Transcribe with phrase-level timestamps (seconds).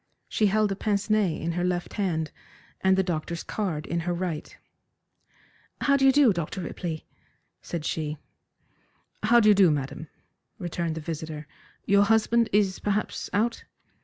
[0.27, 2.31] She held a pince nez in her left hand,
[2.83, 4.57] and the doctor's card in her right.
[5.81, 6.61] "How do you do, Dr.
[6.61, 7.05] Ripley?"
[7.61, 8.17] said she.
[9.21, 10.07] "How do you do, madam?"
[10.57, 11.45] returned the visitor.
[11.85, 13.63] "Your husband is perhaps out?"